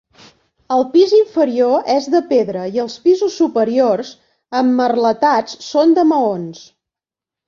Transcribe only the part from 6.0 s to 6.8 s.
maons.